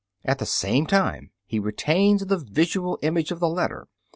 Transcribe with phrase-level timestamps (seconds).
[0.25, 3.87] At the same time he retains the visual image of the letter.